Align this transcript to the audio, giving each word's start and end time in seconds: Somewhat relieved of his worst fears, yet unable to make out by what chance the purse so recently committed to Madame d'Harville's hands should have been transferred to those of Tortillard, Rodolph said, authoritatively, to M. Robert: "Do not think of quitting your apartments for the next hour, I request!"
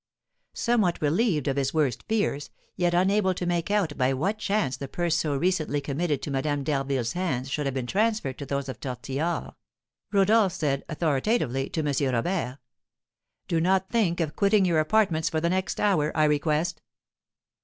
Somewhat 0.55 0.99
relieved 0.99 1.47
of 1.47 1.57
his 1.57 1.75
worst 1.75 2.01
fears, 2.09 2.49
yet 2.75 2.95
unable 2.95 3.35
to 3.35 3.45
make 3.45 3.69
out 3.69 3.95
by 3.99 4.13
what 4.15 4.39
chance 4.39 4.75
the 4.75 4.87
purse 4.87 5.15
so 5.15 5.35
recently 5.37 5.79
committed 5.79 6.23
to 6.23 6.31
Madame 6.31 6.63
d'Harville's 6.63 7.13
hands 7.13 7.51
should 7.51 7.67
have 7.67 7.75
been 7.75 7.85
transferred 7.85 8.39
to 8.39 8.45
those 8.47 8.67
of 8.67 8.79
Tortillard, 8.79 9.53
Rodolph 10.11 10.53
said, 10.53 10.83
authoritatively, 10.89 11.69
to 11.69 11.81
M. 11.87 12.13
Robert: 12.15 12.57
"Do 13.47 13.61
not 13.61 13.89
think 13.91 14.19
of 14.19 14.35
quitting 14.35 14.65
your 14.65 14.79
apartments 14.79 15.29
for 15.29 15.39
the 15.39 15.49
next 15.51 15.79
hour, 15.79 16.11
I 16.17 16.23
request!" 16.23 16.81